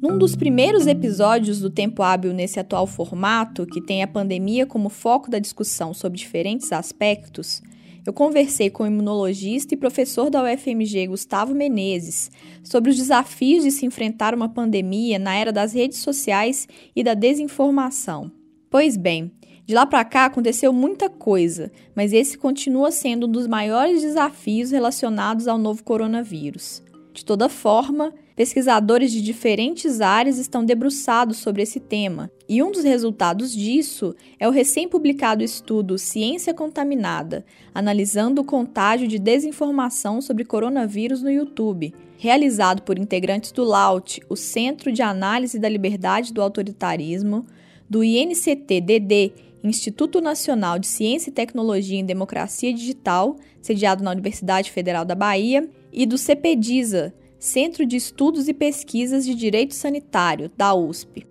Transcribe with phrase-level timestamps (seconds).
[0.00, 4.88] Num dos primeiros episódios do Tempo Hábil nesse atual formato, que tem a pandemia como
[4.88, 7.60] foco da discussão sobre diferentes aspectos,
[8.06, 12.30] eu conversei com o imunologista e professor da UFMG Gustavo Menezes
[12.64, 17.12] sobre os desafios de se enfrentar uma pandemia na era das redes sociais e da
[17.12, 18.32] desinformação.
[18.70, 19.30] Pois bem,
[19.66, 24.70] de lá para cá aconteceu muita coisa, mas esse continua sendo um dos maiores desafios
[24.70, 26.82] relacionados ao novo coronavírus.
[27.12, 32.84] De toda forma, pesquisadores de diferentes áreas estão debruçados sobre esse tema, e um dos
[32.84, 41.20] resultados disso é o recém-publicado estudo Ciência Contaminada, analisando o contágio de desinformação sobre coronavírus
[41.20, 47.44] no YouTube, realizado por integrantes do LAUT, o Centro de Análise da Liberdade do Autoritarismo,
[47.88, 55.04] do INCT-DD, Instituto Nacional de Ciência e Tecnologia em Democracia Digital, sediado na Universidade Federal
[55.04, 61.26] da Bahia, e do CPDISA, Centro de Estudos e Pesquisas de Direito Sanitário, da USP.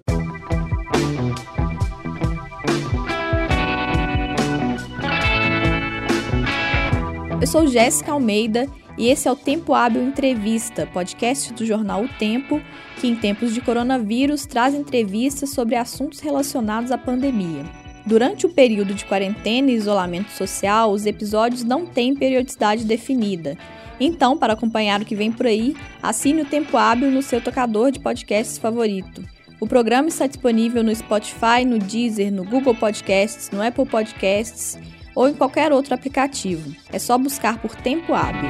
[7.41, 12.09] Eu sou Jéssica Almeida e esse é o Tempo Hábil Entrevista, podcast do jornal O
[12.19, 12.61] Tempo,
[13.00, 17.88] que em tempos de coronavírus traz entrevistas sobre assuntos relacionados à pandemia.
[18.09, 23.55] Durante o período de quarentena e isolamento social, os episódios não têm periodicidade definida
[23.99, 27.91] então, para acompanhar o que vem por aí, assine o Tempo Hábil no seu tocador
[27.91, 29.23] de podcasts favorito.
[29.59, 34.79] O programa está disponível no Spotify, no Deezer, no Google Podcasts, no Apple Podcasts
[35.13, 36.73] ou em qualquer outro aplicativo.
[36.94, 38.49] É só buscar por Tempo Hábil.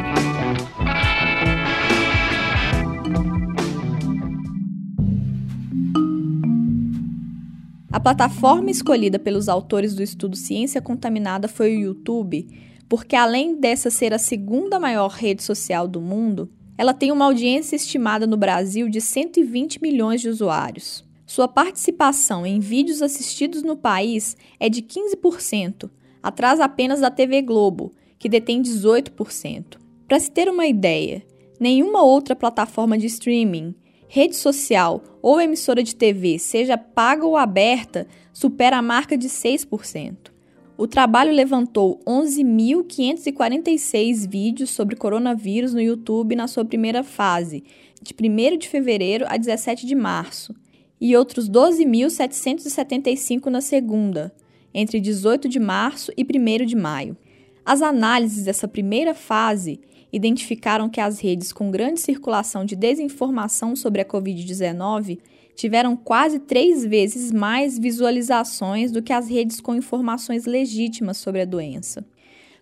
[8.00, 12.48] A plataforma escolhida pelos autores do estudo Ciência Contaminada foi o YouTube,
[12.88, 17.76] porque além dessa ser a segunda maior rede social do mundo, ela tem uma audiência
[17.76, 21.04] estimada no Brasil de 120 milhões de usuários.
[21.26, 25.90] Sua participação em vídeos assistidos no país é de 15%,
[26.24, 29.78] atrás apenas da TV Globo, que detém 18%.
[30.08, 31.22] Para se ter uma ideia,
[31.60, 33.76] nenhuma outra plataforma de streaming,
[34.10, 40.32] rede social ou emissora de TV, seja paga ou aberta, supera a marca de 6%.
[40.76, 47.64] O trabalho levantou 11.546 vídeos sobre coronavírus no YouTube na sua primeira fase,
[48.02, 50.56] de 1 de fevereiro a 17 de março,
[51.00, 54.34] e outros 12.775 na segunda,
[54.74, 57.16] entre 18 de março e 1 de maio.
[57.64, 59.80] As análises dessa primeira fase
[60.12, 65.20] identificaram que as redes com grande circulação de desinformação sobre a Covid-19
[65.56, 71.46] tiveram quase três vezes mais visualizações do que as redes com informações legítimas sobre a
[71.46, 72.06] doença.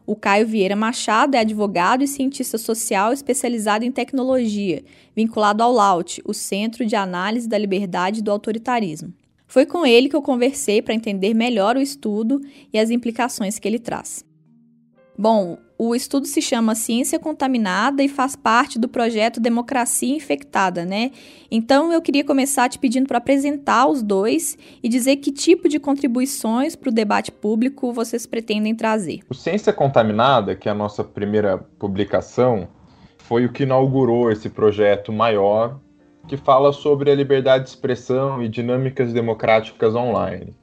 [0.05, 4.83] O Caio Vieira Machado é advogado e cientista social especializado em tecnologia,
[5.15, 9.13] vinculado ao LAUT, o Centro de Análise da Liberdade e do Autoritarismo.
[9.47, 12.41] Foi com ele que eu conversei para entender melhor o estudo
[12.73, 14.25] e as implicações que ele traz.
[15.17, 21.11] Bom, o estudo se chama Ciência Contaminada e faz parte do projeto Democracia Infectada, né?
[21.49, 25.79] Então eu queria começar te pedindo para apresentar os dois e dizer que tipo de
[25.79, 29.21] contribuições para o debate público vocês pretendem trazer.
[29.29, 32.67] O Ciência Contaminada, que é a nossa primeira publicação,
[33.19, 35.79] foi o que inaugurou esse projeto maior
[36.27, 40.53] que fala sobre a liberdade de expressão e dinâmicas democráticas online.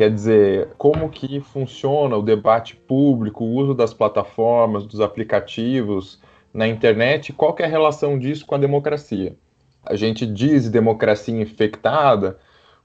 [0.00, 6.18] Quer dizer, como que funciona o debate público, o uso das plataformas, dos aplicativos
[6.54, 9.36] na internet, qual é a relação disso com a democracia?
[9.84, 12.38] A gente diz democracia infectada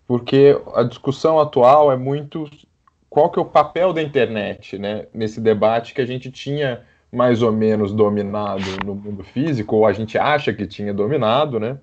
[0.05, 2.49] porque a discussão atual é muito
[3.09, 6.83] qual que é o papel da internet, né, nesse debate que a gente tinha
[7.13, 11.77] mais ou menos dominado no mundo físico, ou a gente acha que tinha dominado, né?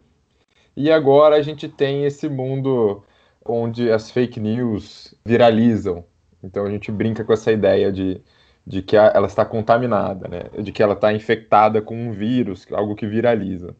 [0.76, 3.02] E agora a gente tem esse mundo
[3.44, 6.04] onde as fake news viralizam.
[6.42, 8.20] Então a gente brinca com essa ideia de,
[8.66, 10.62] de que ela está contaminada, né?
[10.62, 13.74] de que ela está infectada com um vírus, algo que viraliza.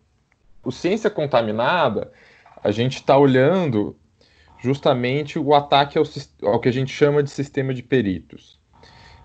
[0.64, 2.12] O ciência contaminada,
[2.62, 3.96] a gente está olhando
[4.60, 6.04] justamente o ataque ao,
[6.44, 8.60] ao que a gente chama de sistema de peritos,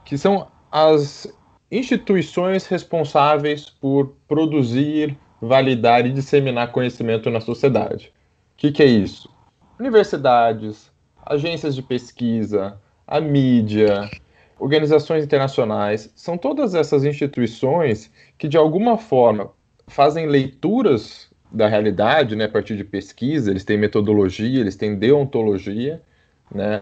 [0.03, 1.31] que são as
[1.71, 8.11] instituições responsáveis por produzir, validar e disseminar conhecimento na sociedade.
[8.55, 9.29] que, que é isso?
[9.79, 10.91] Universidades,
[11.25, 14.09] agências de pesquisa, a mídia,
[14.59, 19.51] organizações internacionais, são todas essas instituições que, de alguma forma,
[19.87, 26.01] fazem leituras da realidade, né, a partir de pesquisa, eles têm metodologia, eles têm deontologia,
[26.53, 26.81] né,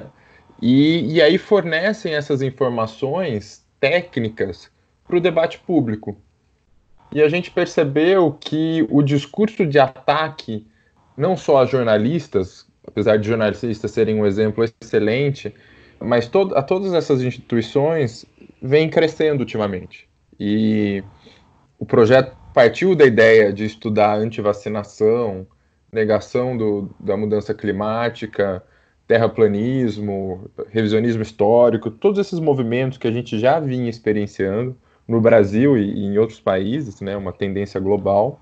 [0.62, 4.72] e, e aí fornecem essas informações técnicas
[5.08, 6.18] para o debate público.
[7.12, 10.66] E a gente percebeu que o discurso de ataque,
[11.16, 15.54] não só a jornalistas, apesar de jornalistas serem um exemplo excelente,
[16.00, 18.26] mas to a todas essas instituições
[18.62, 20.08] vem crescendo ultimamente.
[20.40, 21.04] E
[21.80, 25.48] o projeto partiu da ideia de estudar antivacinação,
[25.92, 28.64] negação do, da mudança climática,
[29.08, 34.76] terraplanismo, revisionismo histórico, todos esses movimentos que a gente já vinha experienciando
[35.08, 38.40] no Brasil e, e em outros países, né, uma tendência global.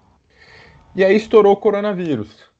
[0.96, 2.52] E aí estourou o coronavírus.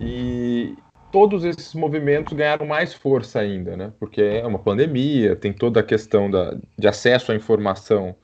[0.00, 0.76] E
[1.10, 3.92] todos esses movimentos ganharam mais força ainda, né?
[3.98, 8.14] Porque é uma pandemia, tem toda a questão da, de acesso à informação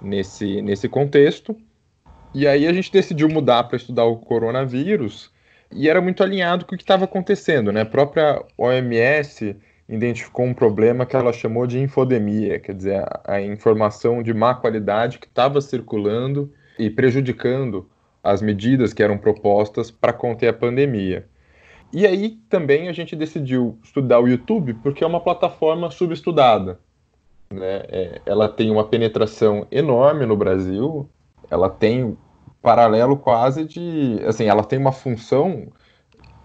[0.00, 1.56] nesse, nesse contexto.
[2.34, 5.32] E aí a gente decidiu mudar para estudar o coronavírus
[5.72, 7.82] e era muito alinhado com o que estava acontecendo, né?
[7.82, 9.56] A própria OMS
[9.88, 14.54] identificou um problema que ela chamou de infodemia, quer dizer, a, a informação de má
[14.54, 17.88] qualidade que estava circulando e prejudicando
[18.22, 21.26] as medidas que eram propostas para conter a pandemia.
[21.92, 26.78] E aí também a gente decidiu estudar o YouTube porque é uma plataforma subestudada.
[27.50, 27.82] Né?
[27.88, 31.08] É, ela tem uma penetração enorme no Brasil,
[31.50, 32.16] ela tem
[32.60, 34.20] paralelo quase de.
[34.26, 35.68] Assim, ela tem uma função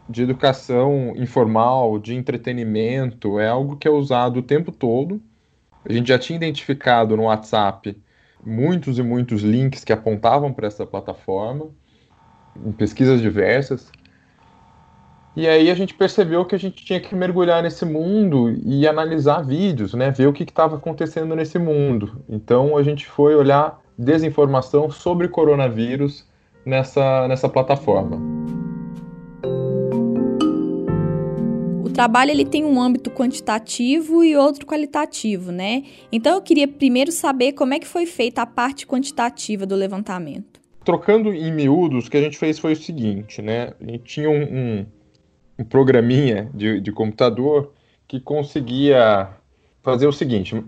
[0.07, 5.21] de educação informal, de entretenimento, é algo que é usado o tempo todo.
[5.85, 7.97] A gente já tinha identificado no WhatsApp
[8.45, 11.69] muitos e muitos links que apontavam para essa plataforma,
[12.55, 13.91] em pesquisas diversas.
[15.35, 19.41] E aí a gente percebeu que a gente tinha que mergulhar nesse mundo e analisar
[19.41, 20.11] vídeos, né?
[20.11, 22.23] Ver o que estava acontecendo nesse mundo.
[22.29, 26.23] Então a gente foi olhar desinformação sobre coronavírus
[26.63, 28.19] nessa, nessa plataforma.
[31.83, 35.83] O trabalho ele tem um âmbito quantitativo e outro qualitativo, né?
[36.11, 40.61] Então eu queria primeiro saber como é que foi feita a parte quantitativa do levantamento.
[40.85, 43.73] Trocando em miúdos, o que a gente fez foi o seguinte, né?
[43.81, 44.85] A gente tinha um, um
[45.57, 47.73] um programinha de, de computador
[48.07, 49.29] que conseguia
[49.81, 50.63] fazer o seguinte: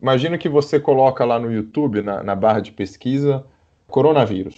[0.00, 3.44] imagina que você coloca lá no YouTube, na, na barra de pesquisa,
[3.86, 4.56] coronavírus,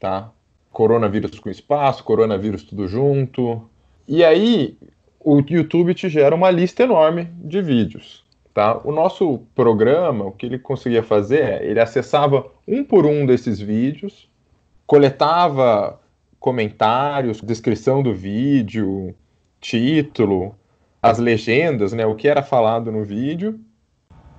[0.00, 0.30] tá?
[0.70, 3.68] Coronavírus com espaço, coronavírus tudo junto.
[4.08, 4.76] E aí
[5.20, 8.22] o YouTube te gera uma lista enorme de vídeos.
[8.52, 8.78] Tá?
[8.84, 13.58] O nosso programa, o que ele conseguia fazer é, ele acessava um por um desses
[13.58, 14.28] vídeos,
[14.86, 15.98] coletava
[16.42, 19.14] comentários, descrição do vídeo,
[19.60, 20.56] título,
[21.00, 23.60] as legendas, né, o que era falado no vídeo,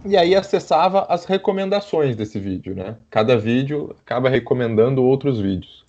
[0.05, 2.97] e aí acessava as recomendações desse vídeo, né?
[3.09, 5.85] Cada vídeo acaba recomendando outros vídeos.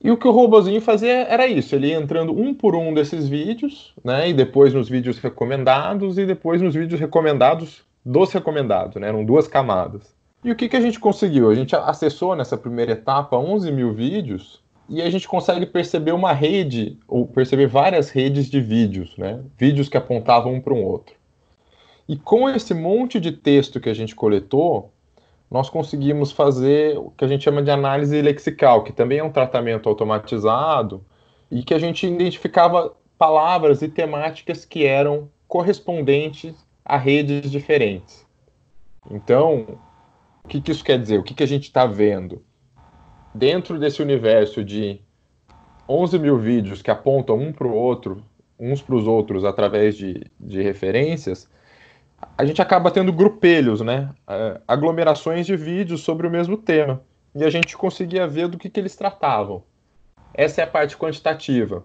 [0.00, 3.28] E o que o robozinho fazia era isso, ele ia entrando um por um desses
[3.28, 4.28] vídeos, né?
[4.28, 9.08] E depois nos vídeos recomendados e depois nos vídeos recomendados dos recomendados, né?
[9.08, 10.14] Eram duas camadas.
[10.44, 11.50] E o que, que a gente conseguiu?
[11.50, 16.32] A gente acessou nessa primeira etapa 11 mil vídeos e a gente consegue perceber uma
[16.32, 19.42] rede, ou perceber várias redes de vídeos, né?
[19.58, 21.14] Vídeos que apontavam um para um outro.
[22.08, 24.92] E com esse monte de texto que a gente coletou,
[25.50, 29.32] nós conseguimos fazer o que a gente chama de análise lexical, que também é um
[29.32, 31.04] tratamento automatizado,
[31.50, 38.26] e que a gente identificava palavras e temáticas que eram correspondentes a redes diferentes.
[39.10, 39.78] Então,
[40.44, 41.18] o que, que isso quer dizer?
[41.18, 42.42] O que, que a gente está vendo?
[43.36, 45.00] Dentro desse universo de
[45.88, 48.24] 11 mil vídeos que apontam um para o outro,
[48.58, 51.48] uns para os outros através de, de referências,
[52.36, 54.10] a gente acaba tendo grupelhos, né?
[54.26, 57.02] É, aglomerações de vídeos sobre o mesmo tema.
[57.34, 59.62] E a gente conseguia ver do que, que eles tratavam.
[60.32, 61.84] Essa é a parte quantitativa.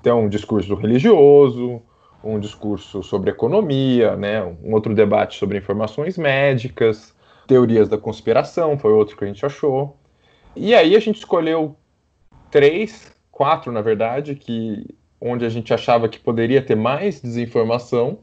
[0.00, 1.82] Então, um discurso religioso,
[2.24, 4.42] um discurso sobre economia, né?
[4.42, 7.14] um outro debate sobre informações médicas,
[7.46, 9.97] teorias da conspiração, foi outro que a gente achou.
[10.60, 11.76] E aí a gente escolheu
[12.50, 14.84] três, quatro na verdade, que
[15.20, 18.18] onde a gente achava que poderia ter mais desinformação.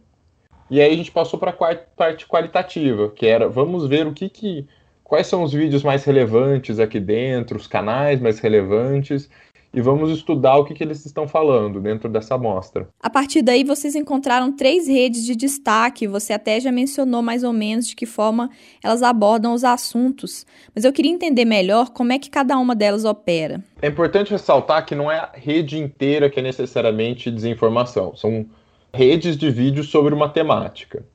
[0.69, 4.27] E aí a gente passou para a parte qualitativa, que era vamos ver o que,
[4.27, 4.67] que
[5.01, 9.29] quais são os vídeos mais relevantes aqui dentro, os canais mais relevantes,
[9.75, 12.87] e vamos estudar o que, que eles estão falando dentro dessa amostra.
[13.03, 17.51] A partir daí, vocês encontraram três redes de destaque, você até já mencionou mais ou
[17.51, 18.49] menos de que forma
[18.81, 23.03] elas abordam os assuntos, mas eu queria entender melhor como é que cada uma delas
[23.03, 23.61] opera.
[23.81, 28.45] É importante ressaltar que não é a rede inteira que é necessariamente desinformação, são
[28.93, 31.05] redes de vídeos sobre uma temática.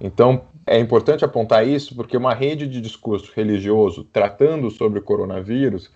[0.00, 5.90] Então, é importante apontar isso porque uma rede de discurso religioso tratando sobre o coronavírus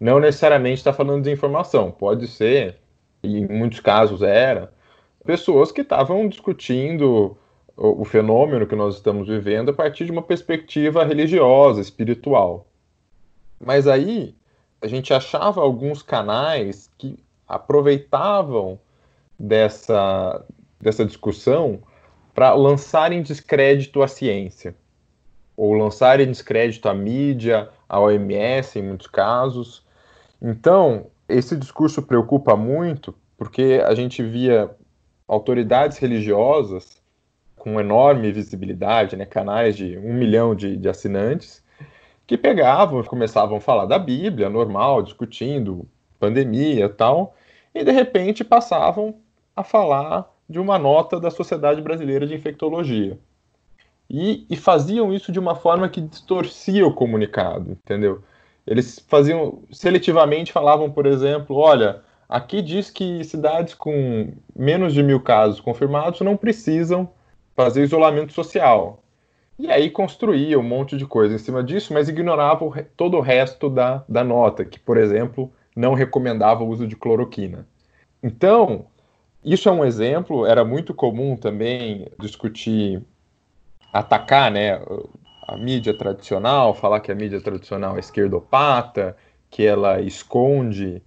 [0.00, 1.90] não necessariamente está falando de informação.
[1.90, 2.78] Pode ser,
[3.22, 4.72] e em muitos casos era,
[5.24, 7.36] pessoas que estavam discutindo
[7.76, 12.66] o, o fenômeno que nós estamos vivendo a partir de uma perspectiva religiosa, espiritual.
[13.60, 14.34] Mas aí
[14.80, 18.80] a gente achava alguns canais que aproveitavam
[19.38, 20.42] dessa,
[20.80, 21.80] dessa discussão
[22.32, 24.74] para lançarem descrédito à ciência,
[25.56, 29.84] ou lançarem descrédito à mídia, à OMS, em muitos casos,
[30.40, 34.70] então, esse discurso preocupa muito porque a gente via
[35.26, 37.00] autoridades religiosas
[37.56, 41.64] com enorme visibilidade, né, canais de um milhão de, de assinantes,
[42.26, 47.34] que pegavam, começavam a falar da Bíblia, normal, discutindo pandemia e tal,
[47.74, 49.16] e de repente passavam
[49.56, 53.18] a falar de uma nota da Sociedade Brasileira de Infectologia.
[54.08, 58.22] E, e faziam isso de uma forma que distorcia o comunicado, entendeu?
[58.66, 65.20] Eles faziam seletivamente falavam, por exemplo, olha, aqui diz que cidades com menos de mil
[65.20, 67.08] casos confirmados não precisam
[67.54, 69.02] fazer isolamento social.
[69.58, 72.64] E aí construía um monte de coisa em cima disso, mas ignorava
[72.96, 77.66] todo o resto da, da nota, que, por exemplo, não recomendava o uso de cloroquina.
[78.22, 78.86] Então,
[79.44, 83.02] isso é um exemplo, era muito comum também discutir,
[83.92, 84.80] atacar né,
[85.50, 89.16] a mídia tradicional, falar que a mídia tradicional é esquerdopata,
[89.50, 91.02] que ela esconde,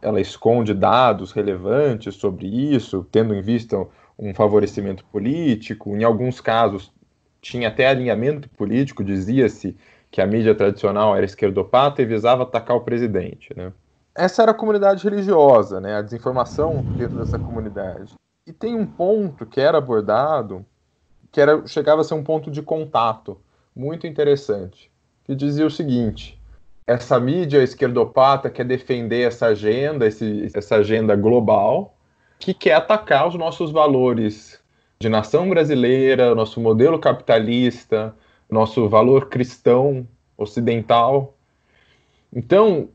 [0.00, 3.76] ela esconde dados relevantes sobre isso, tendo em vista
[4.16, 5.96] um favorecimento político.
[5.96, 6.92] Em alguns casos
[7.40, 9.76] tinha até alinhamento político, dizia-se
[10.12, 13.72] que a mídia tradicional era esquerdopata e visava atacar o presidente, né?
[14.14, 15.96] Essa era a comunidade religiosa, né?
[15.96, 18.14] A desinformação dentro dessa comunidade.
[18.46, 20.64] E tem um ponto que era abordado
[21.32, 23.38] que era chegava a ser um ponto de contato
[23.78, 24.90] muito interessante,
[25.24, 26.38] que dizia o seguinte:
[26.84, 31.94] essa mídia esquerdopata quer defender essa agenda, esse, essa agenda global,
[32.40, 34.60] que quer atacar os nossos valores
[34.98, 38.14] de nação brasileira, nosso modelo capitalista,
[38.50, 40.06] nosso valor cristão
[40.36, 41.34] ocidental.
[42.32, 42.88] Então,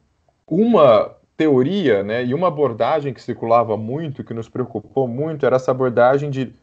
[0.46, 5.72] uma teoria né, e uma abordagem que circulava muito, que nos preocupou muito, era essa
[5.72, 6.54] abordagem de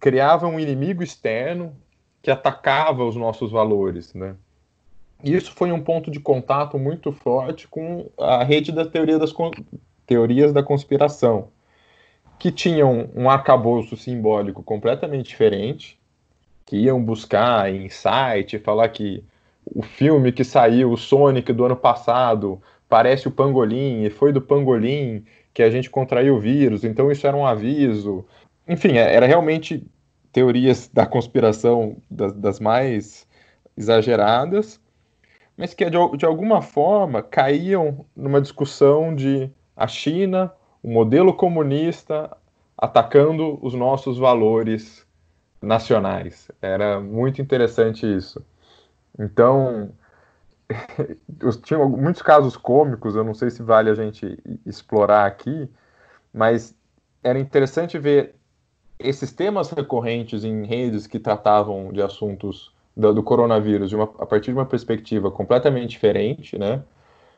[0.00, 1.74] criava um inimigo externo
[2.26, 4.34] que atacava os nossos valores, né?
[5.22, 9.32] Isso foi um ponto de contato muito forte com a rede da teoria das
[10.04, 11.50] teorias da conspiração,
[12.36, 15.96] que tinham um arcabouço simbólico completamente diferente,
[16.64, 19.22] que iam buscar site, falar que
[19.64, 24.42] o filme que saiu, o Sonic do ano passado, parece o Pangolim, e foi do
[24.42, 28.24] Pangolim que a gente contraiu o vírus, então isso era um aviso.
[28.66, 29.86] Enfim, é, era realmente
[30.36, 33.26] teorias da conspiração das, das mais
[33.74, 34.78] exageradas,
[35.56, 40.52] mas que de, de alguma forma caíam numa discussão de a China,
[40.82, 42.36] o modelo comunista
[42.76, 45.06] atacando os nossos valores
[45.62, 46.50] nacionais.
[46.60, 48.44] Era muito interessante isso.
[49.18, 49.90] Então,
[51.64, 55.66] tinha muitos casos cômicos, eu não sei se vale a gente explorar aqui,
[56.30, 56.76] mas
[57.24, 58.34] era interessante ver
[58.98, 64.52] esses temas recorrentes em redes que tratavam de assuntos do, do coronavírus uma, a partir
[64.52, 66.82] de uma perspectiva completamente diferente, né?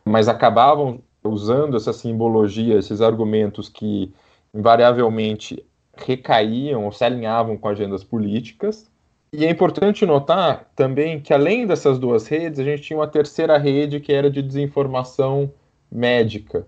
[0.04, 4.12] Mas acabavam usando essa simbologia, esses argumentos que
[4.54, 5.64] invariavelmente
[5.96, 8.88] recaíam ou se alinhavam com agendas políticas.
[9.32, 13.58] E é importante notar também que, além dessas duas redes, a gente tinha uma terceira
[13.58, 15.52] rede que era de desinformação
[15.90, 16.66] médica.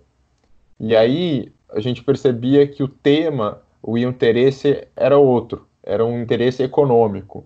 [0.78, 6.62] E aí a gente percebia que o tema o interesse era outro, era um interesse
[6.62, 7.44] econômico.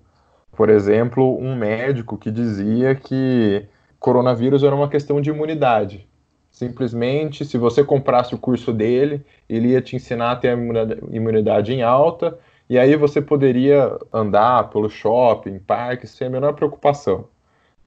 [0.53, 3.67] Por exemplo, um médico que dizia que
[3.99, 6.07] coronavírus era uma questão de imunidade.
[6.51, 11.73] Simplesmente, se você comprasse o curso dele, ele ia te ensinar a ter a imunidade
[11.73, 12.39] em alta,
[12.71, 17.27] e aí você poderia andar pelo shopping, parque, sem a menor preocupação.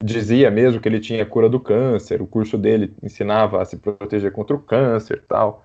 [0.04, 4.32] Dizia mesmo que ele tinha cura do câncer, o curso dele ensinava a se proteger
[4.32, 5.64] contra o câncer tal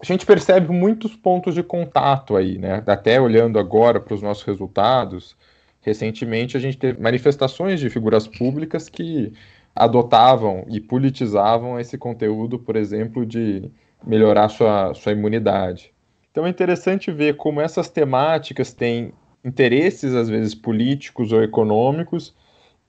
[0.00, 2.82] a gente percebe muitos pontos de contato aí, né?
[2.86, 5.36] Até olhando agora para os nossos resultados,
[5.80, 9.32] recentemente a gente teve manifestações de figuras públicas que
[9.74, 13.70] adotavam e politizavam esse conteúdo, por exemplo, de
[14.06, 15.92] melhorar sua, sua imunidade.
[16.30, 19.12] Então é interessante ver como essas temáticas têm
[19.44, 22.34] interesses, às vezes políticos ou econômicos,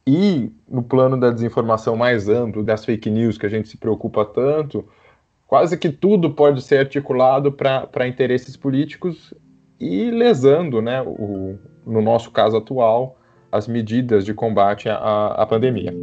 [0.05, 4.25] e no plano da desinformação mais amplo, das fake news que a gente se preocupa
[4.25, 4.87] tanto,
[5.47, 9.33] quase que tudo pode ser articulado para interesses políticos
[9.79, 13.17] e lesando, né, o, no nosso caso atual,
[13.49, 15.93] as medidas de combate à, à pandemia.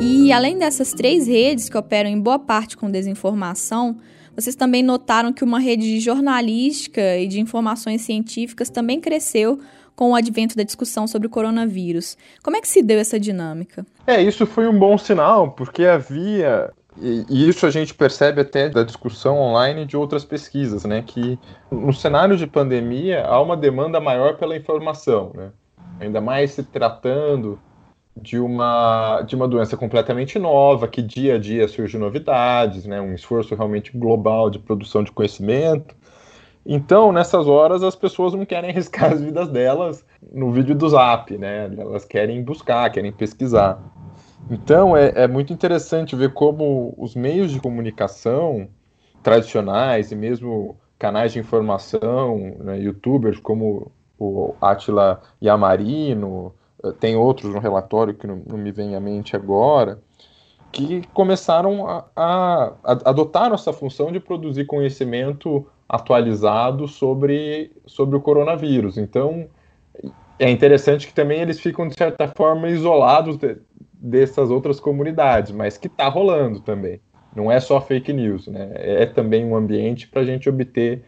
[0.00, 3.98] E além dessas três redes que operam em boa parte com desinformação,
[4.34, 9.60] vocês também notaram que uma rede de jornalística e de informações científicas também cresceu
[9.94, 12.16] com o advento da discussão sobre o coronavírus.
[12.42, 13.86] Como é que se deu essa dinâmica?
[14.06, 16.70] É, isso foi um bom sinal, porque havia
[17.00, 21.02] e isso a gente percebe até da discussão online de outras pesquisas, né?
[21.04, 21.38] Que
[21.70, 25.50] no cenário de pandemia há uma demanda maior pela informação, né?
[25.98, 27.58] Ainda mais se tratando
[28.16, 33.00] de uma, de uma doença completamente nova, que dia a dia surgem novidades, né?
[33.00, 35.96] Um esforço realmente global de produção de conhecimento.
[36.66, 41.36] Então, nessas horas, as pessoas não querem arriscar as vidas delas no vídeo do Zap,
[41.36, 41.70] né?
[41.76, 43.78] Elas querem buscar, querem pesquisar.
[44.50, 48.68] Então, é, é muito interessante ver como os meios de comunicação
[49.22, 57.52] tradicionais e mesmo canais de informação, né, youtubers como o Atila Yamarino, eh, tem outros
[57.52, 59.98] no relatório que não, não me vem à mente agora,
[60.70, 68.20] que começaram a, a, a adotar essa função de produzir conhecimento atualizado sobre, sobre o
[68.20, 68.96] coronavírus.
[68.98, 69.46] Então,
[70.38, 73.56] é interessante que também eles ficam, de certa forma, isolados de,
[73.92, 77.00] dessas outras comunidades, mas que está rolando também.
[77.34, 78.70] Não é só fake news, né?
[78.74, 81.02] É também um ambiente para a gente obter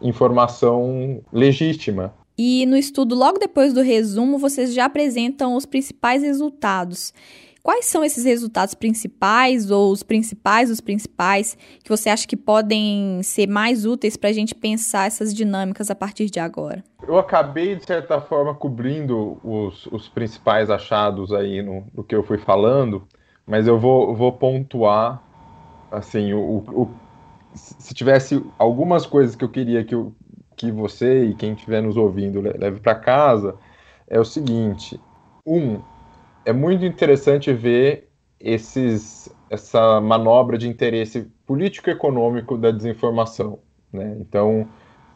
[0.00, 2.14] informação legítima.
[2.36, 7.12] E no estudo, logo depois do resumo, vocês já apresentam os principais resultados.
[7.62, 13.22] Quais são esses resultados principais ou os principais dos principais que você acha que podem
[13.22, 16.82] ser mais úteis para a gente pensar essas dinâmicas a partir de agora?
[17.06, 22.22] Eu acabei, de certa forma, cobrindo os, os principais achados aí no, no que eu
[22.22, 23.06] fui falando,
[23.46, 25.22] mas eu vou, vou pontuar,
[25.90, 26.90] assim, o, o,
[27.54, 30.14] se tivesse algumas coisas que eu queria que, eu,
[30.56, 33.54] que você e quem estiver nos ouvindo leve para casa,
[34.06, 35.00] é o seguinte.
[35.46, 35.80] Um,
[36.48, 38.08] é muito interessante ver
[38.40, 43.58] esses, essa manobra de interesse político-econômico da desinformação.
[43.92, 44.16] Né?
[44.18, 44.66] Então,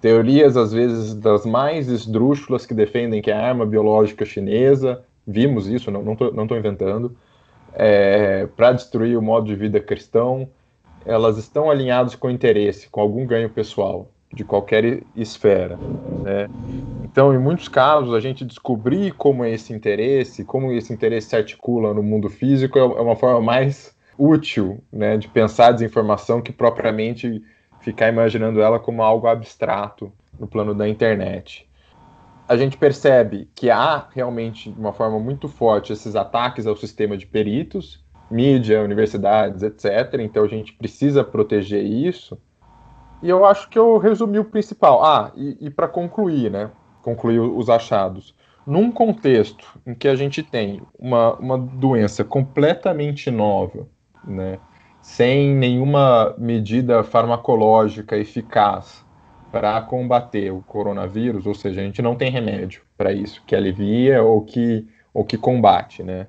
[0.03, 5.67] teorias, às vezes, das mais esdrúxulas que defendem que é a arma biológica chinesa, vimos
[5.67, 7.17] isso, não estou não inventando,
[7.73, 10.51] é, para destruir o modo de vida cristão,
[11.03, 15.79] elas estão alinhadas com interesse, com algum ganho pessoal, de qualquer esfera.
[16.23, 16.47] Né?
[17.13, 21.37] Então, em muitos casos, a gente descobrir como é esse interesse, como esse interesse se
[21.37, 26.41] articula no mundo físico, é, é uma forma mais útil né, de pensar a desinformação
[26.41, 27.45] que propriamente
[27.81, 31.69] ficar imaginando ela como algo abstrato no plano da internet.
[32.49, 37.15] A gente percebe que há realmente, de uma forma muito forte, esses ataques ao sistema
[37.19, 40.15] de peritos, mídia, universidades, etc.
[40.21, 42.41] Então, a gente precisa proteger isso.
[43.23, 45.05] E eu acho que eu resumi o principal.
[45.05, 46.71] Ah, e, e para concluir, né?
[47.03, 48.35] Concluir os achados.
[48.67, 53.89] Num contexto em que a gente tem uma, uma doença completamente nova,
[54.25, 54.59] né,
[55.01, 59.05] sem nenhuma medida farmacológica eficaz
[59.51, 64.23] para combater o coronavírus, ou seja, a gente não tem remédio para isso, que alivia
[64.23, 66.27] ou que, ou que combate, né?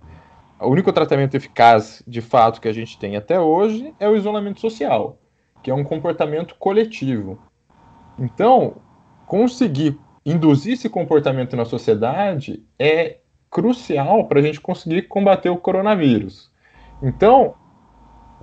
[0.60, 4.60] O único tratamento eficaz, de fato, que a gente tem até hoje é o isolamento
[4.60, 5.18] social,
[5.62, 7.38] que é um comportamento coletivo.
[8.18, 8.76] Então,
[9.26, 13.18] conseguir induzir esse comportamento na sociedade é
[13.50, 16.52] crucial para a gente conseguir combater o coronavírus.
[17.02, 17.56] Então,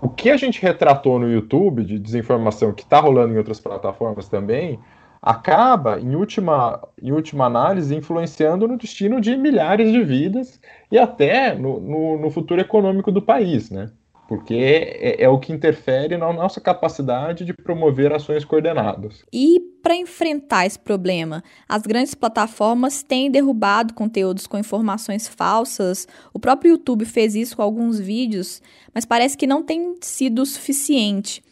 [0.00, 4.28] o que a gente retratou no YouTube de desinformação que está rolando em outras plataformas
[4.28, 4.78] também,
[5.20, 11.54] acaba, em última, em última análise, influenciando no destino de milhares de vidas e até
[11.54, 13.90] no, no, no futuro econômico do país, né?
[14.30, 19.24] Porque é, é, o que interfere na nossa capacidade de promover ações coordenadas.
[19.32, 26.06] E para enfrentar esse problema, as grandes plataformas têm derrubado conteúdos com informações falsas.
[26.32, 28.62] O próprio YouTube fez isso com alguns vídeos,
[28.94, 31.42] mas parece que não tem sido o suficiente.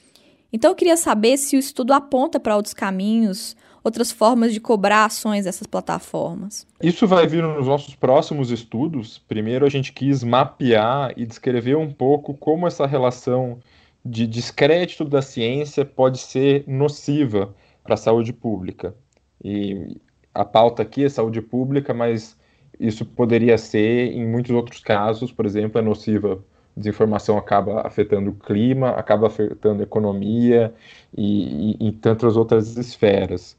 [0.53, 5.05] Então eu queria saber se o estudo aponta para outros caminhos outras formas de cobrar
[5.05, 6.67] ações dessas plataformas?
[6.83, 9.19] Isso vai vir nos nossos próximos estudos.
[9.29, 13.59] Primeiro, a gente quis mapear e descrever um pouco como essa relação
[14.05, 18.95] de descrédito da ciência pode ser nociva para a saúde pública.
[19.43, 19.97] E
[20.35, 22.37] a pauta aqui é saúde pública, mas
[22.79, 26.39] isso poderia ser, em muitos outros casos, por exemplo, é nociva.
[26.77, 30.73] Desinformação acaba afetando o clima, acaba afetando a economia
[31.17, 33.57] e, e, e tantas outras esferas.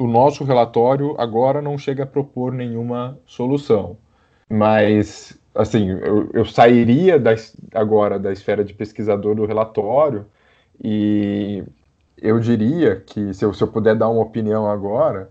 [0.00, 3.98] O nosso relatório agora não chega a propor nenhuma solução,
[4.48, 7.34] mas assim, eu, eu sairia da,
[7.74, 10.24] agora da esfera de pesquisador do relatório
[10.82, 11.62] e
[12.16, 15.28] eu diria que, se eu, se eu puder dar uma opinião agora,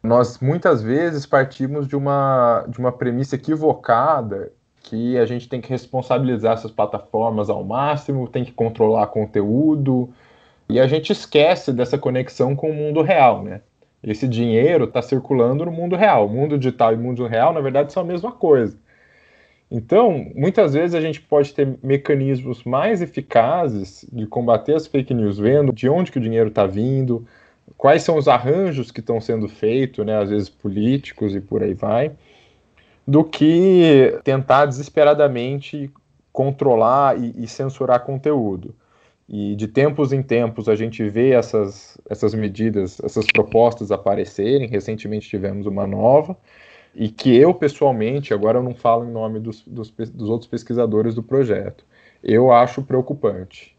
[0.00, 5.70] nós muitas vezes partimos de uma, de uma premissa equivocada que a gente tem que
[5.70, 10.08] responsabilizar essas plataformas ao máximo, tem que controlar conteúdo,
[10.68, 13.60] e a gente esquece dessa conexão com o mundo real, né?
[14.04, 16.26] Esse dinheiro está circulando no mundo real.
[16.26, 18.76] O mundo digital e o mundo real, na verdade, são a mesma coisa.
[19.70, 25.38] Então, muitas vezes a gente pode ter mecanismos mais eficazes de combater as fake news,
[25.38, 27.26] vendo de onde que o dinheiro está vindo,
[27.76, 31.74] quais são os arranjos que estão sendo feitos, né, às vezes políticos e por aí
[31.74, 32.12] vai,
[33.08, 35.90] do que tentar desesperadamente
[36.32, 38.74] controlar e, e censurar conteúdo.
[39.28, 44.68] E de tempos em tempos a gente vê essas, essas medidas, essas propostas aparecerem.
[44.68, 46.36] Recentemente tivemos uma nova,
[46.94, 51.14] e que eu pessoalmente, agora eu não falo em nome dos, dos, dos outros pesquisadores
[51.14, 51.84] do projeto,
[52.22, 53.73] eu acho preocupante.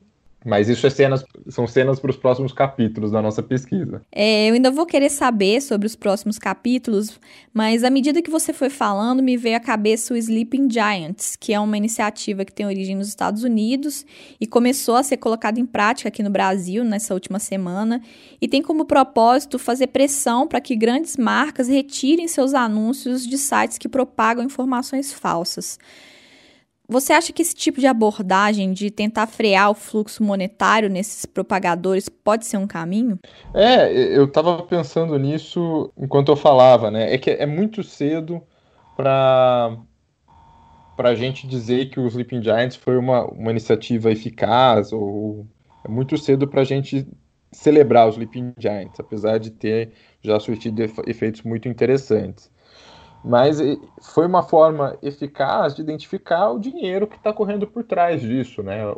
[0.45, 4.03] Mas isso é cenas, são cenas para os próximos capítulos da nossa pesquisa.
[4.11, 7.19] É, eu ainda vou querer saber sobre os próximos capítulos,
[7.51, 11.51] mas à medida que você foi falando, me veio à cabeça o Sleeping Giants, que
[11.51, 14.05] é uma iniciativa que tem origem nos Estados Unidos
[14.39, 17.99] e começou a ser colocada em prática aqui no Brasil nessa última semana
[18.39, 23.79] e tem como propósito fazer pressão para que grandes marcas retirem seus anúncios de sites
[23.79, 25.79] que propagam informações falsas.
[26.87, 32.07] Você acha que esse tipo de abordagem de tentar frear o fluxo monetário nesses propagadores
[32.07, 33.19] pode ser um caminho?
[33.53, 37.13] É, eu estava pensando nisso enquanto eu falava, né?
[37.13, 38.41] É que é muito cedo
[38.95, 39.77] para
[40.95, 45.45] para a gente dizer que o Sleeping Giants foi uma, uma iniciativa eficaz ou
[45.83, 47.05] é muito cedo para a gente
[47.51, 52.49] celebrar os Sleeping Giants, apesar de ter já surtido efeitos muito interessantes.
[53.25, 53.57] Mas
[54.01, 58.93] foi uma forma eficaz de identificar o dinheiro que está correndo por trás disso, né?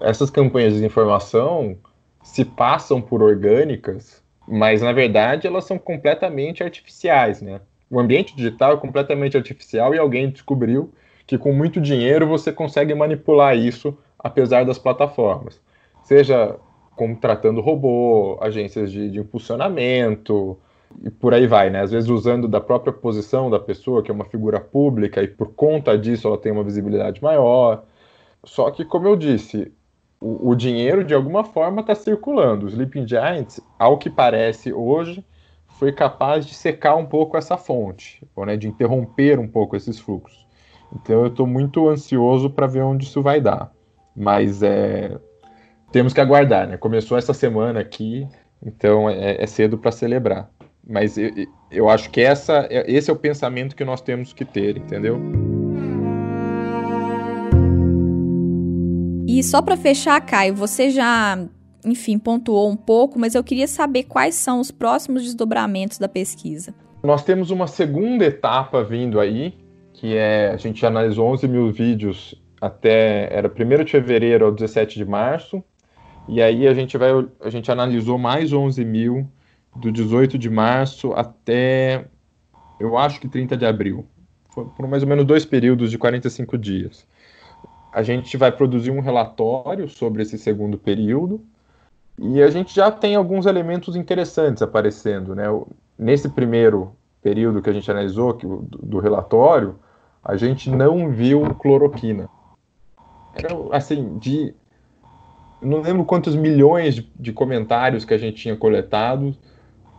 [0.00, 1.74] Essas campanhas de informação
[2.22, 7.62] se passam por orgânicas, mas na verdade elas são completamente artificiais, né?
[7.90, 10.92] O ambiente digital é completamente artificial e alguém descobriu
[11.26, 15.58] que com muito dinheiro você consegue manipular isso apesar das plataformas.
[16.02, 16.56] Seja
[16.94, 20.58] contratando robô, agências de, de impulsionamento,
[21.02, 21.82] e por aí vai, né?
[21.82, 25.52] Às vezes usando da própria posição da pessoa, que é uma figura pública, e por
[25.54, 27.84] conta disso ela tem uma visibilidade maior.
[28.44, 29.72] Só que, como eu disse,
[30.20, 32.66] o, o dinheiro de alguma forma está circulando.
[32.66, 35.24] O Sleeping Giants, ao que parece hoje,
[35.68, 39.98] foi capaz de secar um pouco essa fonte, ou, né, de interromper um pouco esses
[39.98, 40.46] fluxos.
[40.94, 43.72] Então eu estou muito ansioso para ver onde isso vai dar.
[44.14, 45.18] Mas é,
[45.90, 46.76] temos que aguardar, né?
[46.76, 48.28] Começou essa semana aqui,
[48.64, 50.48] então é, é cedo para celebrar.
[50.86, 51.30] Mas eu,
[51.70, 55.18] eu acho que essa, esse é o pensamento que nós temos que ter, entendeu?
[59.26, 61.38] E só para fechar, Caio, você já,
[61.84, 66.74] enfim, pontuou um pouco, mas eu queria saber quais são os próximos desdobramentos da pesquisa.
[67.02, 69.54] Nós temos uma segunda etapa vindo aí,
[69.92, 74.98] que é a gente analisou 11 mil vídeos até era 1 de fevereiro ao 17
[74.98, 75.62] de março,
[76.28, 77.10] e aí a gente vai
[77.42, 79.28] a gente analisou mais 11 mil
[79.76, 82.06] do 18 de março até,
[82.78, 84.06] eu acho que 30 de abril.
[84.50, 87.06] Foram mais ou menos dois períodos de 45 dias.
[87.92, 91.40] A gente vai produzir um relatório sobre esse segundo período
[92.18, 95.34] e a gente já tem alguns elementos interessantes aparecendo.
[95.34, 95.44] Né?
[95.98, 99.76] Nesse primeiro período que a gente analisou, que, do, do relatório,
[100.22, 102.28] a gente não viu cloroquina.
[103.34, 104.54] Era, assim, de.
[105.60, 109.34] Não lembro quantos milhões de, de comentários que a gente tinha coletado,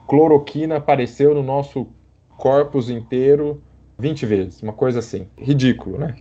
[0.08, 1.88] cloroquina apareceu no nosso
[2.38, 3.62] corpus inteiro
[3.98, 6.16] 20 vezes, uma coisa assim, ridículo, né?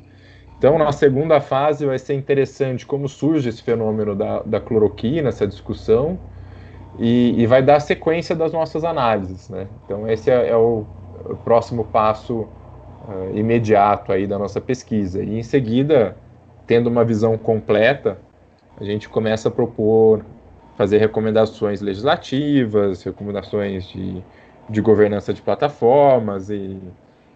[0.56, 5.46] Então, na segunda fase vai ser interessante como surge esse fenômeno da, da cloroquina, essa
[5.46, 6.18] discussão,
[6.98, 9.66] e, e, vai dar sequência das nossas análises, né?
[9.84, 10.86] Então, esse é, é o,
[11.44, 12.42] próximo passo
[13.08, 15.22] uh, imediato aí da nossa pesquisa.
[15.22, 16.16] E, em seguida,
[16.66, 18.16] tendo uma visão completa,
[18.78, 20.24] a gente começa a propor
[20.76, 24.22] fazer recomendações legislativas, recomendações de,
[24.68, 26.78] de governança de plataformas e,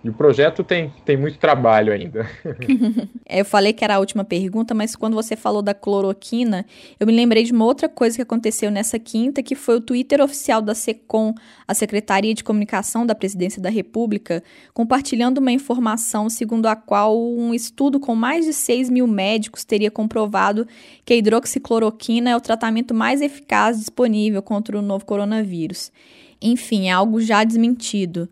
[0.03, 2.29] E o projeto tem, tem muito trabalho ainda.
[3.31, 6.65] É, eu falei que era a última pergunta, mas quando você falou da cloroquina,
[6.99, 10.23] eu me lembrei de uma outra coisa que aconteceu nessa quinta, que foi o Twitter
[10.23, 11.35] oficial da SECOM,
[11.67, 17.53] a Secretaria de Comunicação da Presidência da República, compartilhando uma informação segundo a qual um
[17.53, 20.67] estudo com mais de 6 mil médicos teria comprovado
[21.05, 25.93] que a hidroxicloroquina é o tratamento mais eficaz disponível contra o novo coronavírus.
[26.41, 28.29] Enfim, é algo já desmentido.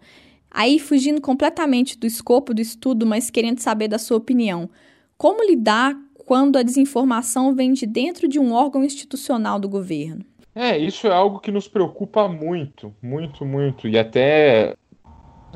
[0.57, 4.71] Aí, fugindo completamente do escopo do estudo, mas querendo saber da sua opinião,
[5.19, 10.25] como lidar quando a desinformação vem de dentro de um órgão institucional do governo?
[10.55, 13.87] É, isso é algo que nos preocupa muito, muito, muito.
[13.87, 14.75] E até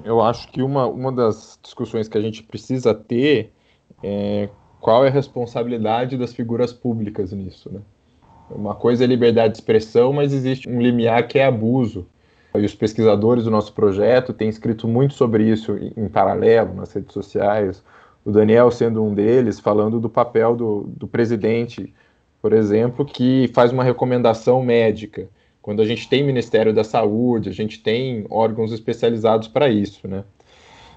[0.05, 3.55] eu acho que uma, uma das discussões que a gente precisa ter
[4.03, 4.51] é
[4.83, 7.81] qual é a responsabilidade das figuras públicas nisso, né?
[8.51, 12.07] Uma coisa é liberdade de expressão, mas existe um limiar que é abuso.
[12.55, 17.13] E os pesquisadores do nosso projeto têm escrito muito sobre isso em paralelo nas redes
[17.13, 17.83] sociais.
[18.25, 21.95] O Daniel sendo um deles, falando do papel do, do presidente,
[22.43, 25.29] por exemplo, que faz uma recomendação médica.
[25.63, 30.25] Quando a gente tem Ministério da Saúde, a gente tem órgãos especializados para isso, né?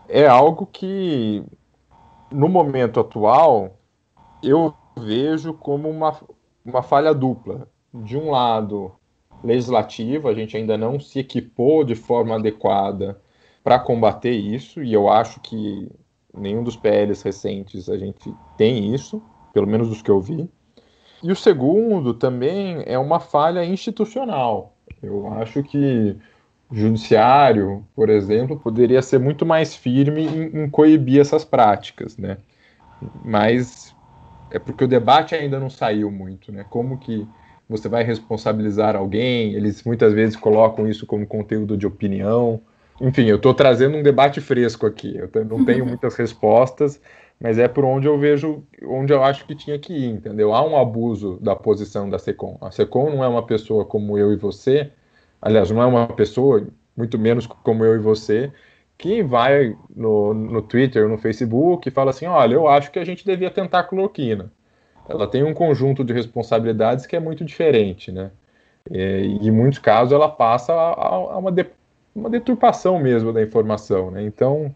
[0.07, 1.43] É algo que,
[2.31, 3.77] no momento atual,
[4.41, 6.15] eu vejo como uma,
[6.65, 7.67] uma falha dupla.
[7.93, 8.91] De um lado,
[9.43, 13.19] legislativa, a gente ainda não se equipou de forma adequada
[13.63, 15.89] para combater isso, e eu acho que
[16.33, 19.21] nenhum dos PLs recentes a gente tem isso,
[19.53, 20.49] pelo menos dos que eu vi.
[21.21, 24.73] E o segundo também é uma falha institucional.
[25.01, 26.17] Eu acho que
[26.69, 32.37] o judiciário, por exemplo, poderia ser muito mais firme em, em coibir essas práticas, né?
[33.23, 33.95] Mas
[34.51, 36.65] é porque o debate ainda não saiu muito, né?
[36.69, 37.27] Como que
[37.67, 42.61] você vai responsabilizar alguém, eles muitas vezes colocam isso como conteúdo de opinião.
[43.01, 47.01] Enfim, eu estou trazendo um debate fresco aqui, eu não tenho muitas respostas,
[47.39, 50.53] mas é por onde eu vejo, onde eu acho que tinha que ir, entendeu?
[50.53, 52.57] Há um abuso da posição da SECOM.
[52.61, 54.91] A SECOM não é uma pessoa como eu e você,
[55.41, 58.51] aliás, não é uma pessoa, muito menos como eu e você,
[58.97, 63.03] que vai no, no Twitter, no Facebook e fala assim, olha, eu acho que a
[63.03, 64.51] gente devia tentar cloroquina
[65.07, 68.31] ela tem um conjunto de responsabilidades que é muito diferente, né?
[68.91, 71.65] E, em muitos casos ela passa a, a uma, de,
[72.15, 74.23] uma deturpação mesmo da informação, né?
[74.23, 74.73] Então,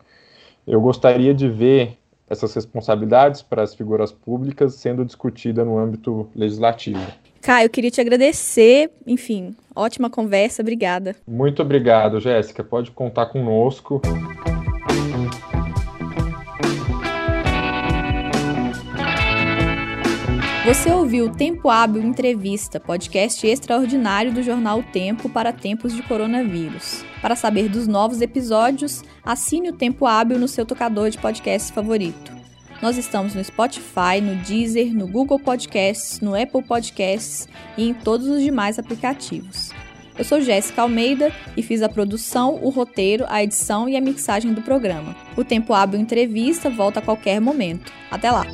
[0.65, 1.97] eu gostaria de ver
[2.29, 6.99] essas responsabilidades para as figuras públicas sendo discutida no âmbito legislativo.
[7.41, 8.91] Caio, eu queria te agradecer.
[9.05, 10.61] Enfim, ótima conversa.
[10.61, 11.15] Obrigada.
[11.25, 12.63] Muito obrigado, Jéssica.
[12.63, 14.01] Pode contar conosco.
[20.67, 27.05] Você ouviu Tempo Hábil Entrevista, podcast extraordinário do jornal Tempo para tempos de coronavírus.
[27.21, 32.33] Para saber dos novos episódios, assine o Tempo Hábil no seu tocador de podcast favorito.
[32.81, 38.27] Nós estamos no Spotify, no Deezer, no Google Podcasts, no Apple Podcasts e em todos
[38.27, 39.71] os demais aplicativos.
[40.17, 44.53] Eu sou Jéssica Almeida e fiz a produção, o roteiro, a edição e a mixagem
[44.53, 45.15] do programa.
[45.37, 47.89] O Tempo Hábil Entrevista volta a qualquer momento.
[48.11, 48.45] Até lá!